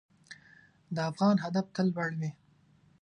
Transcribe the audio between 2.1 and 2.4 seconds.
وي.